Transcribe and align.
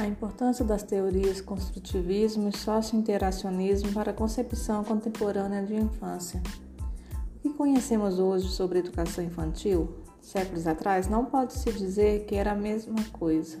A 0.00 0.06
importância 0.06 0.64
das 0.64 0.82
teorias 0.82 1.42
construtivismo 1.42 2.48
e 2.48 2.56
socio-interacionismo 2.56 3.92
para 3.92 4.12
a 4.12 4.14
concepção 4.14 4.82
contemporânea 4.82 5.62
de 5.62 5.74
infância. 5.74 6.42
O 7.36 7.40
que 7.42 7.50
conhecemos 7.50 8.18
hoje 8.18 8.48
sobre 8.48 8.78
educação 8.78 9.22
infantil, 9.22 9.98
séculos 10.22 10.66
atrás, 10.66 11.06
não 11.06 11.26
pode-se 11.26 11.70
dizer 11.72 12.24
que 12.24 12.34
era 12.34 12.52
a 12.52 12.54
mesma 12.54 12.96
coisa. 13.12 13.58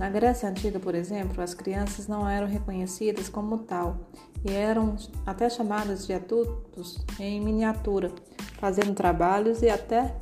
Na 0.00 0.10
Grécia 0.10 0.48
Antiga, 0.48 0.80
por 0.80 0.96
exemplo, 0.96 1.40
as 1.40 1.54
crianças 1.54 2.08
não 2.08 2.28
eram 2.28 2.48
reconhecidas 2.48 3.28
como 3.28 3.58
tal 3.58 4.10
e 4.44 4.50
eram 4.50 4.96
até 5.24 5.48
chamadas 5.48 6.08
de 6.08 6.12
adultos 6.12 6.98
em 7.20 7.40
miniatura, 7.40 8.10
fazendo 8.58 8.94
trabalhos 8.94 9.62
e 9.62 9.70
até 9.70 10.16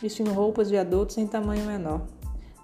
vestindo 0.00 0.32
roupas 0.32 0.70
de 0.70 0.78
adultos 0.78 1.18
em 1.18 1.26
tamanho 1.26 1.66
menor. 1.66 2.06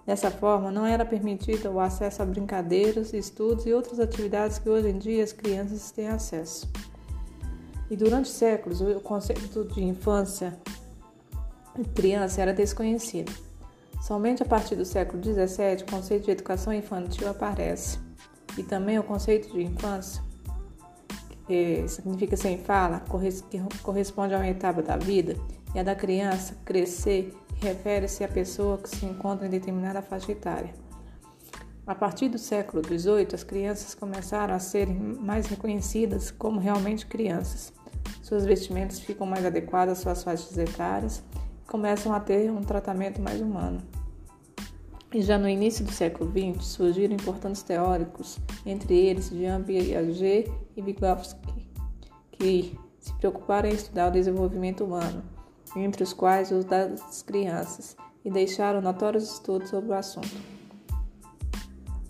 Dessa 0.06 0.30
forma, 0.30 0.70
não 0.70 0.86
era 0.86 1.04
permitido 1.04 1.70
o 1.70 1.80
acesso 1.80 2.22
a 2.22 2.24
brincadeiras, 2.24 3.12
estudos 3.12 3.66
e 3.66 3.72
outras 3.72 4.00
atividades 4.00 4.58
que 4.58 4.68
hoje 4.68 4.88
em 4.88 4.98
dia 4.98 5.22
as 5.22 5.32
crianças 5.32 5.90
têm 5.90 6.08
acesso. 6.08 6.68
E 7.90 7.96
durante 7.96 8.28
séculos, 8.28 8.80
o 8.80 9.00
conceito 9.00 9.64
de 9.64 9.84
infância 9.84 10.56
e 11.78 11.84
criança 11.84 12.40
era 12.40 12.52
desconhecido. 12.52 13.32
Somente 14.00 14.42
a 14.42 14.46
partir 14.46 14.76
do 14.76 14.84
século 14.84 15.22
XVII, 15.22 15.82
o 15.82 15.90
conceito 15.90 16.24
de 16.24 16.30
educação 16.30 16.72
infantil 16.72 17.28
aparece. 17.28 17.98
E 18.56 18.62
também 18.62 18.98
o 18.98 19.02
conceito 19.02 19.52
de 19.52 19.62
infância, 19.62 20.22
que 21.46 21.86
significa 21.86 22.36
sem 22.36 22.58
fala, 22.58 23.02
que 23.50 23.60
corresponde 23.82 24.34
a 24.34 24.38
uma 24.38 24.48
etapa 24.48 24.82
da 24.82 24.96
vida, 24.96 25.36
e 25.74 25.78
a 25.78 25.82
da 25.82 25.94
criança 25.94 26.56
crescer, 26.64 27.32
refere-se 27.60 28.24
à 28.24 28.28
pessoa 28.28 28.78
que 28.78 28.88
se 28.88 29.04
encontra 29.06 29.46
em 29.46 29.50
determinada 29.50 30.02
faixa 30.02 30.32
etária. 30.32 30.72
A 31.86 31.94
partir 31.94 32.28
do 32.28 32.38
século 32.38 32.82
XVIII, 32.84 33.28
as 33.34 33.42
crianças 33.42 33.94
começaram 33.94 34.54
a 34.54 34.58
serem 34.58 34.94
mais 34.94 35.46
reconhecidas 35.46 36.30
como 36.30 36.60
realmente 36.60 37.06
crianças. 37.06 37.72
Suas 38.22 38.44
vestimentas 38.44 39.00
ficam 39.00 39.26
mais 39.26 39.44
adequadas 39.44 39.98
às 39.98 40.02
suas 40.02 40.22
faixas 40.22 40.56
etárias 40.56 41.22
começam 41.70 42.12
a 42.12 42.18
ter 42.18 42.50
um 42.50 42.62
tratamento 42.62 43.22
mais 43.22 43.40
humano. 43.40 43.80
E 45.14 45.22
já 45.22 45.38
no 45.38 45.48
início 45.48 45.84
do 45.84 45.92
século 45.92 46.28
XX 46.30 46.64
surgiram 46.64 47.14
importantes 47.14 47.62
teóricos, 47.62 48.38
entre 48.66 48.96
eles 48.96 49.30
Jean 49.30 49.62
Piaget 49.62 50.50
e 50.76 50.82
Vygotsky, 50.82 51.70
que 52.32 52.78
se 52.98 53.12
preocuparam 53.14 53.68
em 53.68 53.72
estudar 53.72 54.08
o 54.08 54.12
desenvolvimento 54.12 54.84
humano, 54.84 55.22
entre 55.76 56.02
os 56.02 56.12
quais 56.12 56.50
os 56.50 56.64
das 56.64 57.22
crianças, 57.22 57.96
e 58.24 58.30
deixaram 58.30 58.80
notórios 58.80 59.24
estudos 59.24 59.70
sobre 59.70 59.90
o 59.90 59.94
assunto. 59.94 60.36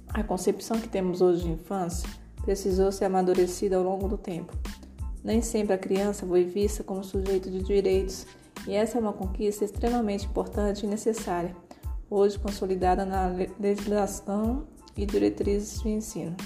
A 0.08 0.25
concepção 0.25 0.80
que 0.80 0.89
temos 0.89 1.20
hoje 1.20 1.44
de 1.44 1.50
infância 1.50 2.08
precisou 2.42 2.91
ser 2.91 3.05
amadurecida 3.05 3.77
ao 3.77 3.83
longo 3.83 4.08
do 4.08 4.19
tempo. 4.19 4.53
Nem 5.22 5.41
sempre 5.41 5.75
a 5.75 5.78
criança 5.78 6.27
foi 6.27 6.44
vista 6.44 6.83
como 6.83 7.05
sujeito 7.05 7.50
de 7.50 7.62
direitos 7.62 8.27
e 8.66 8.75
essa 8.75 8.98
é 8.98 9.00
uma 9.00 9.12
conquista 9.12 9.64
extremamente 9.64 10.27
importante 10.27 10.84
e 10.84 10.88
necessária, 10.88 11.55
hoje 12.08 12.38
consolidada 12.38 13.05
na 13.05 13.31
legislação 13.58 14.66
e 14.97 15.06
diretrizes 15.06 15.81
de 15.81 15.88
ensino. 15.88 16.36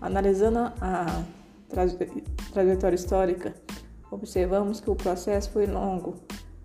Analisando 0.00 0.58
a 0.80 1.24
trajetória 2.52 2.96
histórica, 2.96 3.54
observamos 4.10 4.80
que 4.80 4.90
o 4.90 4.96
processo 4.96 5.50
foi 5.50 5.66
longo, 5.66 6.14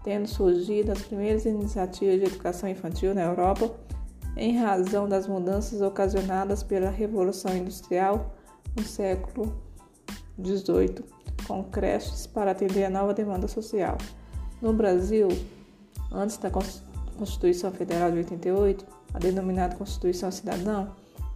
tendo 0.03 0.27
surgido 0.27 0.91
as 0.91 1.01
primeiras 1.01 1.45
iniciativas 1.45 2.19
de 2.19 2.25
educação 2.25 2.69
infantil 2.69 3.13
na 3.13 3.23
Europa 3.23 3.73
em 4.35 4.57
razão 4.57 5.07
das 5.07 5.27
mudanças 5.27 5.81
ocasionadas 5.81 6.63
pela 6.63 6.89
Revolução 6.89 7.55
Industrial 7.55 8.33
no 8.75 8.83
século 8.83 9.61
XVIII 10.43 11.03
com 11.47 11.63
creches 11.63 12.25
para 12.25 12.51
atender 12.51 12.85
a 12.85 12.89
nova 12.89 13.13
demanda 13.13 13.47
social. 13.47 13.97
No 14.61 14.73
Brasil, 14.73 15.27
antes 16.11 16.37
da 16.37 16.49
Constituição 16.49 17.71
Federal 17.71 18.11
de 18.11 18.17
88, 18.19 18.85
a 19.13 19.19
denominada 19.19 19.75
Constituição 19.75 20.31
Cidadã, 20.31 20.87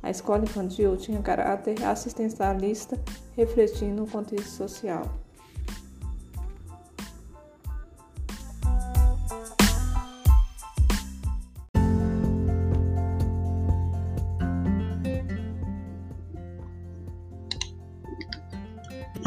a 0.01 0.09
escola 0.09 0.43
infantil 0.43 0.95
tinha 0.95 1.21
caráter 1.21 1.83
assistencialista, 1.83 2.99
refletindo 3.35 4.03
o 4.03 4.07
contexto 4.07 4.49
social. 4.49 5.03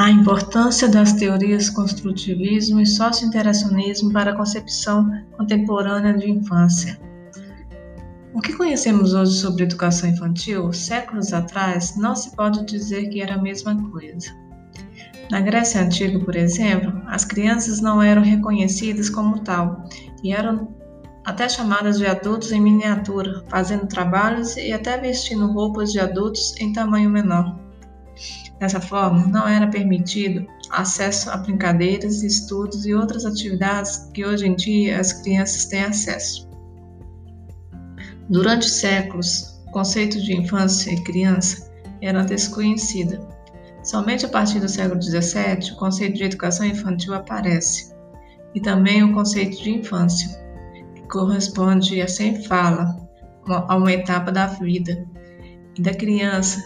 A 0.01 0.09
importância 0.09 0.89
das 0.89 1.13
teorias 1.13 1.69
construtivismo 1.69 2.81
e 2.81 2.87
socio-interacionismo 2.87 4.11
para 4.11 4.31
a 4.31 4.35
concepção 4.35 5.07
contemporânea 5.37 6.17
de 6.17 6.27
infância. 6.27 6.99
O 8.33 8.41
que 8.41 8.53
conhecemos 8.53 9.13
hoje 9.13 9.33
sobre 9.33 9.61
educação 9.61 10.09
infantil, 10.09 10.73
séculos 10.73 11.31
atrás, 11.33 11.95
não 11.97 12.15
se 12.15 12.35
pode 12.35 12.65
dizer 12.65 13.09
que 13.09 13.21
era 13.21 13.35
a 13.35 13.41
mesma 13.43 13.75
coisa. 13.91 14.35
Na 15.29 15.39
Grécia 15.39 15.83
Antiga, 15.83 16.19
por 16.19 16.35
exemplo, 16.35 16.99
as 17.05 17.23
crianças 17.23 17.79
não 17.79 18.01
eram 18.01 18.23
reconhecidas 18.23 19.07
como 19.07 19.41
tal 19.41 19.87
e 20.23 20.33
eram 20.33 20.75
até 21.25 21.47
chamadas 21.47 21.99
de 21.99 22.07
adultos 22.07 22.51
em 22.51 22.59
miniatura, 22.59 23.45
fazendo 23.49 23.85
trabalhos 23.85 24.57
e 24.57 24.73
até 24.73 24.97
vestindo 24.97 25.53
roupas 25.53 25.91
de 25.91 25.99
adultos 25.99 26.59
em 26.59 26.73
tamanho 26.73 27.07
menor. 27.07 27.60
Dessa 28.61 28.79
forma, 28.79 29.25
não 29.25 29.47
era 29.47 29.65
permitido 29.65 30.45
acesso 30.69 31.31
a 31.31 31.37
brincadeiras, 31.37 32.21
estudos 32.21 32.85
e 32.85 32.93
outras 32.93 33.25
atividades 33.25 34.07
que 34.13 34.23
hoje 34.23 34.45
em 34.45 34.55
dia 34.55 34.99
as 34.99 35.11
crianças 35.13 35.65
têm 35.65 35.83
acesso. 35.83 36.47
Durante 38.29 38.69
séculos, 38.69 39.59
o 39.67 39.71
conceito 39.71 40.21
de 40.21 40.37
infância 40.37 40.91
e 40.91 41.03
criança 41.03 41.71
era 42.03 42.23
desconhecido. 42.23 43.27
Somente 43.83 44.27
a 44.27 44.29
partir 44.29 44.59
do 44.59 44.69
século 44.69 45.01
XVII, 45.01 45.71
o 45.71 45.77
conceito 45.77 46.17
de 46.17 46.25
educação 46.25 46.63
infantil 46.63 47.15
aparece, 47.15 47.91
e 48.53 48.61
também 48.61 49.01
o 49.01 49.11
conceito 49.11 49.59
de 49.63 49.71
infância, 49.71 50.39
que 50.93 51.01
corresponde 51.07 51.99
a 51.99 52.07
sem 52.07 52.43
fala, 52.43 52.95
a 53.47 53.75
uma 53.75 53.91
etapa 53.91 54.31
da 54.31 54.45
vida, 54.45 55.03
da 55.79 55.93
criança, 55.93 56.61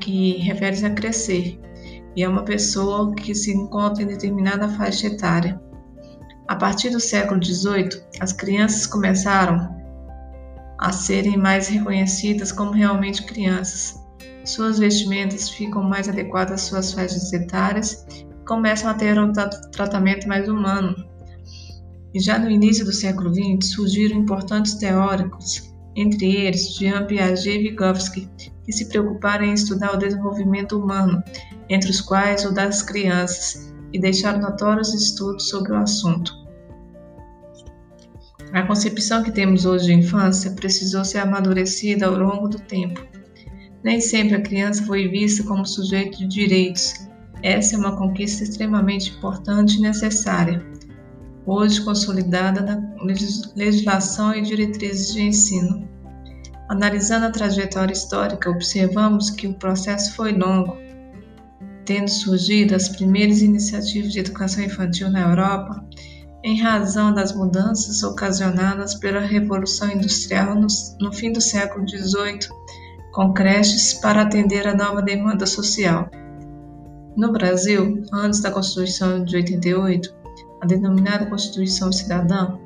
que, 0.00 0.38
refere-se 0.38 0.86
a 0.86 0.90
crescer, 0.90 1.58
e 2.14 2.22
é 2.22 2.28
uma 2.28 2.44
pessoa 2.44 3.14
que 3.14 3.34
se 3.34 3.52
encontra 3.52 4.02
em 4.02 4.06
determinada 4.06 4.68
faixa 4.68 5.08
etária. 5.08 5.60
A 6.48 6.56
partir 6.56 6.90
do 6.90 7.00
século 7.00 7.42
XVIII, 7.42 8.02
as 8.20 8.32
crianças 8.32 8.86
começaram 8.86 9.76
a 10.78 10.92
serem 10.92 11.36
mais 11.36 11.68
reconhecidas 11.68 12.50
como 12.50 12.72
realmente 12.72 13.24
crianças. 13.24 14.00
Suas 14.44 14.78
vestimentas 14.78 15.50
ficam 15.50 15.82
mais 15.82 16.08
adequadas 16.08 16.54
às 16.54 16.60
suas 16.62 16.92
faixas 16.92 17.32
etárias 17.32 18.06
e 18.10 18.26
começam 18.46 18.90
a 18.90 18.94
ter 18.94 19.18
um 19.18 19.32
tratamento 19.70 20.26
mais 20.26 20.48
humano. 20.48 20.96
E 22.12 22.18
já 22.18 22.38
no 22.38 22.50
início 22.50 22.84
do 22.84 22.92
século 22.92 23.32
XX 23.32 23.72
surgiram 23.72 24.18
importantes 24.18 24.74
teóricos 24.74 25.69
entre 25.96 26.36
eles 26.36 26.74
Jean 26.74 27.06
Piaget 27.06 27.58
e 27.58 27.62
Vygotsky, 27.70 28.28
que 28.64 28.72
se 28.72 28.88
preocuparam 28.88 29.44
em 29.44 29.52
estudar 29.52 29.94
o 29.94 29.98
desenvolvimento 29.98 30.78
humano, 30.78 31.22
entre 31.68 31.90
os 31.90 32.00
quais 32.00 32.44
o 32.44 32.52
das 32.52 32.82
crianças, 32.82 33.72
e 33.92 33.98
deixaram 33.98 34.40
notórios 34.40 34.94
estudos 34.94 35.48
sobre 35.48 35.72
o 35.72 35.76
assunto. 35.76 36.32
A 38.52 38.62
concepção 38.62 39.22
que 39.22 39.32
temos 39.32 39.64
hoje 39.64 39.86
de 39.86 39.94
infância 39.94 40.52
precisou 40.52 41.04
ser 41.04 41.18
amadurecida 41.18 42.06
ao 42.06 42.16
longo 42.16 42.48
do 42.48 42.58
tempo. 42.58 43.04
Nem 43.82 44.00
sempre 44.00 44.36
a 44.36 44.42
criança 44.42 44.84
foi 44.84 45.08
vista 45.08 45.42
como 45.44 45.64
sujeito 45.64 46.18
de 46.18 46.26
direitos. 46.26 46.94
Essa 47.42 47.76
é 47.76 47.78
uma 47.78 47.96
conquista 47.96 48.44
extremamente 48.44 49.10
importante 49.10 49.78
e 49.78 49.80
necessária 49.80 50.70
hoje 51.46 51.82
consolidada 51.82 52.60
na 52.60 53.04
legislação 53.56 54.34
e 54.34 54.42
diretrizes 54.42 55.12
de 55.12 55.22
ensino. 55.22 55.88
Analisando 56.70 57.26
a 57.26 57.30
trajetória 57.32 57.92
histórica, 57.92 58.48
observamos 58.48 59.28
que 59.28 59.48
o 59.48 59.54
processo 59.54 60.14
foi 60.14 60.30
longo, 60.32 60.76
tendo 61.84 62.08
surgido 62.08 62.76
as 62.76 62.88
primeiras 62.88 63.42
iniciativas 63.42 64.12
de 64.12 64.20
educação 64.20 64.62
infantil 64.62 65.10
na 65.10 65.20
Europa 65.20 65.84
em 66.44 66.60
razão 66.60 67.12
das 67.12 67.34
mudanças 67.34 68.04
ocasionadas 68.04 68.94
pela 68.94 69.18
Revolução 69.18 69.90
Industrial 69.90 70.54
no, 70.54 70.68
no 71.00 71.12
fim 71.12 71.32
do 71.32 71.40
século 71.40 71.84
XVIII, 71.88 72.38
com 73.12 73.34
creches 73.34 73.94
para 73.94 74.22
atender 74.22 74.68
a 74.68 74.76
nova 74.76 75.02
demanda 75.02 75.46
social. 75.46 76.08
No 77.16 77.32
Brasil, 77.32 78.00
antes 78.12 78.38
da 78.38 78.52
Constituição 78.52 79.24
de 79.24 79.34
88, 79.34 80.14
a 80.60 80.66
denominada 80.66 81.26
Constituição 81.26 81.90
Cidadã, 81.90 82.56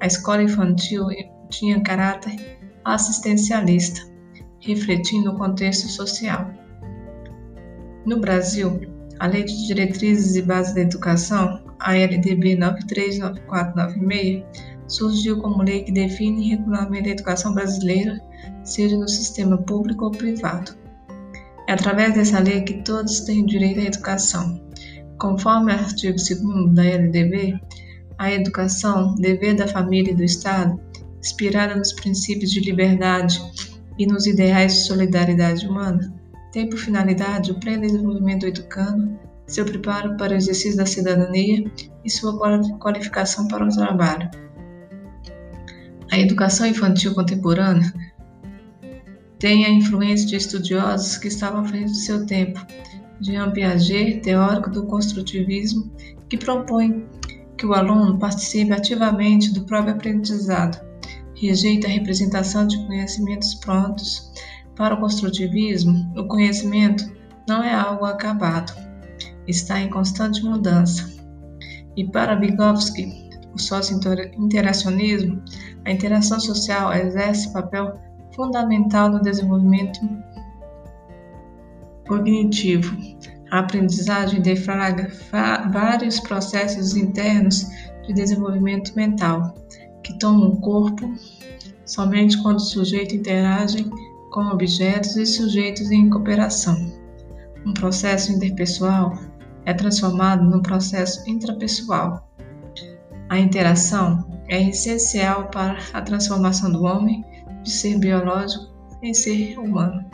a 0.00 0.06
escola 0.06 0.42
infantil 0.42 1.08
tinha 1.50 1.82
caráter 1.82 2.58
assistencialista, 2.84 4.08
refletindo 4.60 5.30
o 5.30 5.36
contexto 5.36 5.88
social. 5.88 6.50
No 8.06 8.18
Brasil, 8.18 8.80
a 9.18 9.26
Lei 9.26 9.44
de 9.44 9.66
Diretrizes 9.66 10.36
e 10.36 10.42
Bases 10.42 10.74
da 10.74 10.80
Educação, 10.80 11.62
a 11.78 11.94
LDB 11.94 12.56
939496, 12.56 14.44
surgiu 14.88 15.40
como 15.40 15.62
lei 15.62 15.84
que 15.84 15.92
define 15.92 16.42
e 16.42 16.50
regulamenta 16.50 17.08
a 17.08 17.12
educação 17.12 17.54
brasileira, 17.54 18.20
seja 18.64 18.96
no 18.96 19.08
sistema 19.08 19.56
público 19.58 20.06
ou 20.06 20.10
privado. 20.10 20.74
É 21.68 21.72
através 21.72 22.14
dessa 22.14 22.40
lei 22.40 22.62
que 22.62 22.82
todos 22.82 23.20
têm 23.20 23.46
direito 23.46 23.80
à 23.80 23.84
educação. 23.84 24.60
Conforme 25.18 25.72
o 25.72 25.76
artigo 25.76 26.16
2 26.16 26.74
da 26.74 26.84
LDB, 26.84 27.60
a 28.18 28.32
educação, 28.32 29.14
dever 29.14 29.54
da 29.54 29.68
família 29.68 30.12
e 30.12 30.16
do 30.16 30.24
Estado, 30.24 30.80
inspirada 31.20 31.76
nos 31.76 31.92
princípios 31.92 32.50
de 32.50 32.60
liberdade 32.60 33.40
e 33.98 34.06
nos 34.06 34.26
ideais 34.26 34.74
de 34.74 34.86
solidariedade 34.86 35.66
humana, 35.66 36.12
tem 36.52 36.68
por 36.68 36.78
finalidade 36.78 37.52
o 37.52 37.60
pleno 37.60 37.82
desenvolvimento 37.82 38.40
do 38.40 38.48
educando, 38.48 39.18
seu 39.46 39.64
preparo 39.64 40.16
para 40.16 40.32
o 40.32 40.36
exercício 40.36 40.76
da 40.76 40.86
cidadania 40.86 41.70
e 42.04 42.10
sua 42.10 42.38
qualificação 42.78 43.46
para 43.48 43.64
o 43.64 43.68
trabalho. 43.68 44.30
A 46.10 46.18
educação 46.18 46.66
infantil 46.66 47.14
contemporânea 47.14 47.92
tem 49.38 49.64
a 49.64 49.70
influência 49.70 50.26
de 50.26 50.36
estudiosos 50.36 51.16
que 51.16 51.28
estavam 51.28 51.60
à 51.60 51.64
frente 51.64 51.90
do 51.90 51.96
seu 51.96 52.26
tempo, 52.26 52.64
Jean 53.20 53.50
Piaget, 53.52 54.20
teórico 54.20 54.70
do 54.70 54.86
construtivismo, 54.86 55.90
que 56.28 56.36
propõe 56.36 57.06
que 57.56 57.66
o 57.66 57.74
aluno 57.74 58.18
participe 58.18 58.72
ativamente 58.72 59.52
do 59.52 59.64
próprio 59.64 59.94
aprendizado, 59.94 60.80
rejeita 61.40 61.86
a 61.86 61.90
representação 61.90 62.66
de 62.66 62.76
conhecimentos 62.86 63.54
prontos, 63.54 64.30
para 64.76 64.94
o 64.94 65.00
construtivismo, 65.00 66.10
o 66.16 66.26
conhecimento 66.26 67.04
não 67.48 67.62
é 67.62 67.74
algo 67.74 68.04
acabado, 68.04 68.72
está 69.46 69.80
em 69.80 69.90
constante 69.90 70.42
mudança. 70.42 71.10
E 71.96 72.06
para 72.06 72.34
Vygotsky, 72.36 73.28
o 73.52 73.58
socio-interacionismo, 73.58 75.42
a 75.84 75.90
interação 75.90 76.38
social 76.40 76.92
exerce 76.94 77.52
papel 77.52 77.98
fundamental 78.34 79.10
no 79.10 79.20
desenvolvimento 79.20 80.00
cognitivo. 82.06 82.96
A 83.50 83.58
aprendizagem 83.58 84.40
deflagra 84.40 85.10
vários 85.72 86.20
processos 86.20 86.96
internos 86.96 87.66
de 88.06 88.14
desenvolvimento 88.14 88.94
mental, 88.94 89.54
que 90.10 90.18
tomam 90.18 90.56
corpo 90.56 91.14
somente 91.86 92.40
quando 92.42 92.56
o 92.56 92.60
sujeito 92.60 93.14
interage 93.14 93.88
com 94.30 94.46
objetos 94.46 95.16
e 95.16 95.24
sujeitos 95.24 95.90
em 95.90 96.10
cooperação. 96.10 96.76
Um 97.64 97.72
processo 97.74 98.32
interpessoal 98.32 99.16
é 99.64 99.74
transformado 99.74 100.42
num 100.42 100.62
processo 100.62 101.28
intrapessoal. 101.28 102.28
A 103.28 103.38
interação 103.38 104.40
é 104.48 104.70
essencial 104.70 105.48
para 105.48 105.78
a 105.92 106.02
transformação 106.02 106.72
do 106.72 106.84
homem 106.84 107.24
de 107.62 107.70
ser 107.70 107.98
biológico 107.98 108.66
em 109.02 109.14
ser 109.14 109.58
humano. 109.58 110.04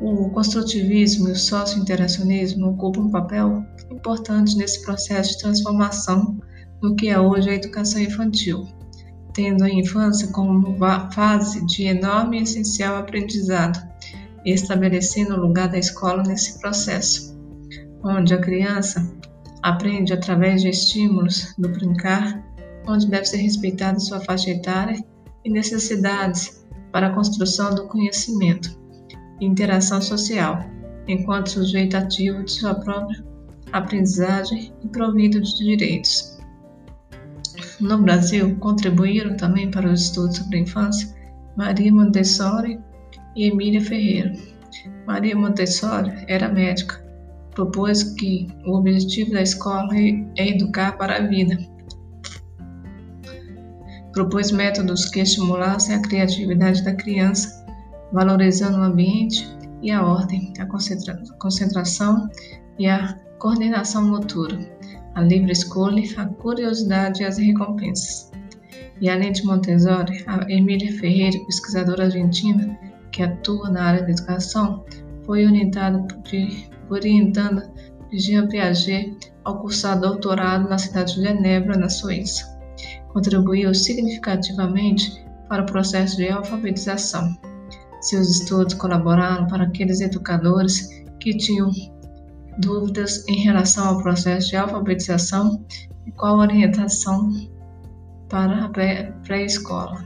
O 0.00 0.30
construtivismo 0.30 1.28
e 1.28 1.32
o 1.32 1.36
socio-interacionismo 1.36 2.70
ocupam 2.70 3.00
um 3.02 3.10
papel 3.10 3.64
importante 3.90 4.56
nesse 4.56 4.84
processo 4.84 5.32
de 5.32 5.38
transformação 5.38 6.38
no 6.82 6.94
que 6.94 7.08
é 7.08 7.18
hoje 7.18 7.50
a 7.50 7.54
educação 7.54 8.00
infantil 8.00 8.66
tendo 9.38 9.62
a 9.62 9.70
infância 9.70 10.32
como 10.32 10.76
fase 11.12 11.64
de 11.64 11.84
enorme 11.84 12.40
e 12.40 12.42
essencial 12.42 12.96
aprendizado, 12.96 13.80
estabelecendo 14.44 15.34
o 15.34 15.40
lugar 15.40 15.68
da 15.68 15.78
escola 15.78 16.24
nesse 16.24 16.58
processo, 16.58 17.38
onde 18.02 18.34
a 18.34 18.40
criança 18.40 19.08
aprende 19.62 20.12
através 20.12 20.62
de 20.62 20.70
estímulos 20.70 21.54
do 21.56 21.68
brincar, 21.68 22.44
onde 22.84 23.06
deve 23.06 23.26
ser 23.26 23.36
respeitada 23.36 24.00
sua 24.00 24.18
faixa 24.18 24.50
etária 24.50 25.00
e 25.44 25.50
necessidades 25.50 26.66
para 26.90 27.06
a 27.06 27.14
construção 27.14 27.72
do 27.72 27.86
conhecimento 27.86 28.76
e 29.40 29.46
interação 29.46 30.02
social, 30.02 30.64
enquanto 31.06 31.50
sujeito 31.50 31.96
ativo 31.96 32.42
de 32.42 32.50
sua 32.50 32.74
própria 32.74 33.24
aprendizagem 33.72 34.72
e 34.82 34.88
provido 34.88 35.40
de 35.40 35.58
direitos. 35.58 36.37
No 37.80 37.96
Brasil, 38.02 38.56
contribuíram 38.56 39.36
também 39.36 39.70
para 39.70 39.88
os 39.88 40.02
estudos 40.02 40.38
sobre 40.38 40.58
a 40.58 40.60
infância 40.62 41.14
Maria 41.56 41.92
Montessori 41.92 42.80
e 43.36 43.46
Emília 43.46 43.80
Ferreira. 43.80 44.32
Maria 45.06 45.36
Montessori 45.36 46.12
era 46.26 46.48
médica. 46.48 47.00
Propôs 47.54 48.02
que 48.02 48.48
o 48.66 48.78
objetivo 48.78 49.32
da 49.32 49.42
escola 49.42 49.88
é 49.96 50.48
educar 50.48 50.96
para 50.98 51.16
a 51.16 51.26
vida. 51.26 51.56
Propôs 54.12 54.50
métodos 54.50 55.04
que 55.06 55.20
estimulassem 55.20 55.94
a 55.94 56.02
criatividade 56.02 56.82
da 56.82 56.94
criança, 56.94 57.64
valorizando 58.12 58.78
o 58.78 58.82
ambiente 58.82 59.48
e 59.82 59.92
a 59.92 60.04
ordem, 60.04 60.52
a 60.58 60.66
concentração 61.38 62.28
e 62.76 62.88
a 62.88 63.16
coordenação 63.38 64.04
motora 64.04 64.58
a 65.14 65.22
livre 65.22 65.52
escolha, 65.52 66.02
a 66.16 66.26
curiosidade 66.26 67.22
e 67.22 67.26
as 67.26 67.38
recompensas. 67.38 68.30
E 69.00 69.08
além 69.08 69.32
de 69.32 69.44
Montessori, 69.44 70.24
a 70.26 70.50
Emília 70.50 70.92
Ferreira, 70.98 71.38
pesquisadora 71.46 72.04
argentina 72.04 72.78
que 73.12 73.22
atua 73.22 73.70
na 73.70 73.82
área 73.82 74.02
da 74.02 74.10
educação, 74.10 74.84
foi 75.24 75.46
orientada 75.46 75.98
por, 75.98 76.22
orientando 76.90 77.62
Jean 78.12 78.48
Piaget 78.48 79.32
ao 79.44 79.60
cursar 79.60 80.00
doutorado 80.00 80.68
na 80.68 80.78
cidade 80.78 81.14
de 81.14 81.22
Genebra, 81.22 81.76
na 81.76 81.88
Suíça. 81.88 82.58
Contribuiu 83.12 83.74
significativamente 83.74 85.24
para 85.48 85.62
o 85.62 85.66
processo 85.66 86.16
de 86.16 86.28
alfabetização. 86.28 87.36
Seus 88.00 88.30
estudos 88.30 88.74
colaboraram 88.74 89.46
para 89.46 89.64
aqueles 89.64 90.00
educadores 90.00 90.88
que 91.20 91.36
tinham 91.36 91.70
dúvidas 92.58 93.26
em 93.28 93.42
relação 93.44 93.88
ao 93.88 94.02
processo 94.02 94.50
de 94.50 94.56
alfabetização 94.56 95.64
e 96.06 96.12
qual 96.12 96.40
a 96.40 96.44
orientação 96.44 97.32
para 98.28 98.64
a 98.64 98.68
pré-escola. 99.22 100.04